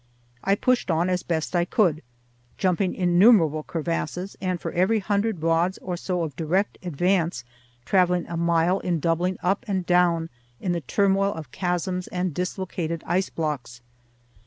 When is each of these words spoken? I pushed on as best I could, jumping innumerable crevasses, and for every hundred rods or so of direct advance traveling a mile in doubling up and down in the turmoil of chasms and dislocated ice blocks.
I 0.43 0.55
pushed 0.55 0.89
on 0.89 1.11
as 1.11 1.21
best 1.21 1.55
I 1.55 1.63
could, 1.63 2.01
jumping 2.57 2.95
innumerable 2.95 3.61
crevasses, 3.61 4.35
and 4.41 4.59
for 4.59 4.71
every 4.71 4.97
hundred 4.97 5.43
rods 5.43 5.77
or 5.77 5.95
so 5.95 6.23
of 6.23 6.35
direct 6.35 6.79
advance 6.81 7.43
traveling 7.85 8.25
a 8.27 8.35
mile 8.35 8.79
in 8.79 8.99
doubling 8.99 9.37
up 9.43 9.63
and 9.67 9.85
down 9.85 10.31
in 10.59 10.71
the 10.71 10.81
turmoil 10.81 11.35
of 11.35 11.51
chasms 11.51 12.07
and 12.07 12.33
dislocated 12.33 13.03
ice 13.05 13.29
blocks. 13.29 13.81